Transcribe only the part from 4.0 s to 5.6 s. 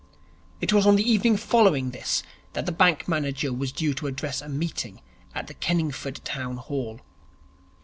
address a meeting at the